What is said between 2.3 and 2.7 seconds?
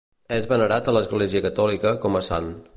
sant.